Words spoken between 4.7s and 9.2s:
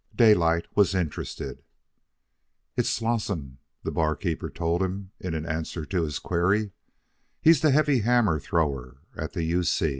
him, in answer to his query. "He's the heavy hammer thrower